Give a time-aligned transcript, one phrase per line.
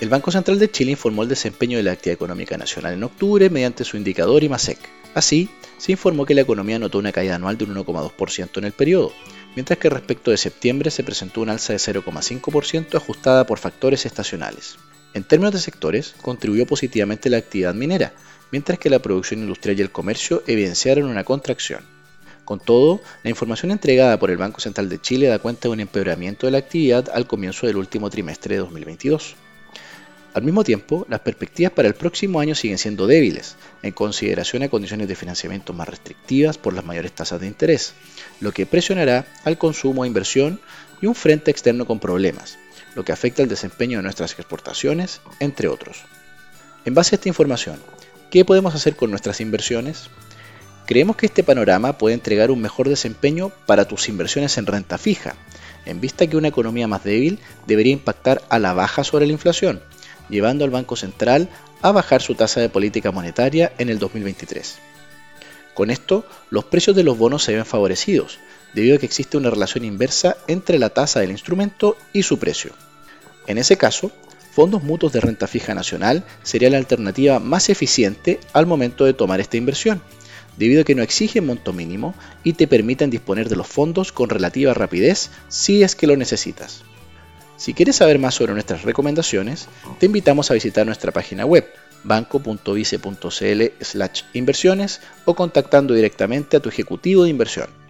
[0.00, 3.50] El Banco Central de Chile informó el desempeño de la actividad económica nacional en octubre
[3.50, 4.78] mediante su indicador IMASEC.
[5.12, 8.70] Así, se informó que la economía notó una caída anual de un 1,2% en el
[8.70, 9.12] periodo,
[9.56, 14.76] mientras que respecto de septiembre se presentó un alza de 0,5% ajustada por factores estacionales.
[15.14, 18.12] En términos de sectores, contribuyó positivamente la actividad minera,
[18.52, 21.82] mientras que la producción industrial y el comercio evidenciaron una contracción.
[22.44, 25.80] Con todo, la información entregada por el Banco Central de Chile da cuenta de un
[25.80, 29.34] empeoramiento de la actividad al comienzo del último trimestre de 2022.
[30.34, 34.68] Al mismo tiempo, las perspectivas para el próximo año siguen siendo débiles, en consideración a
[34.68, 37.94] condiciones de financiamiento más restrictivas por las mayores tasas de interés,
[38.40, 40.60] lo que presionará al consumo e inversión
[41.00, 42.58] y un frente externo con problemas,
[42.94, 46.04] lo que afecta el desempeño de nuestras exportaciones, entre otros.
[46.84, 47.80] En base a esta información,
[48.30, 50.10] ¿qué podemos hacer con nuestras inversiones?
[50.86, 55.34] Creemos que este panorama puede entregar un mejor desempeño para tus inversiones en renta fija,
[55.86, 59.80] en vista que una economía más débil debería impactar a la baja sobre la inflación,
[60.28, 61.48] llevando al Banco Central
[61.82, 64.78] a bajar su tasa de política monetaria en el 2023.
[65.74, 68.38] Con esto, los precios de los bonos se ven favorecidos,
[68.74, 72.72] debido a que existe una relación inversa entre la tasa del instrumento y su precio.
[73.46, 74.10] En ese caso,
[74.52, 79.40] fondos mutuos de renta fija nacional sería la alternativa más eficiente al momento de tomar
[79.40, 80.02] esta inversión
[80.58, 84.28] debido a que no exigen monto mínimo y te permiten disponer de los fondos con
[84.28, 86.82] relativa rapidez si es que lo necesitas.
[87.58, 91.66] Si quieres saber más sobre nuestras recomendaciones, te invitamos a visitar nuestra página web
[92.04, 93.62] banco.vice.cl
[94.32, 97.87] inversiones o contactando directamente a tu ejecutivo de inversión.